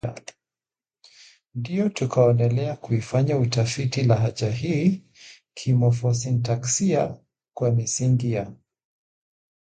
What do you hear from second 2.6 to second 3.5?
kuifanyia